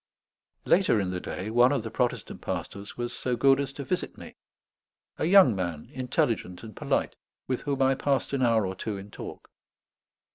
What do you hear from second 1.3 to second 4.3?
one of the Protestant pastors was so good as to visit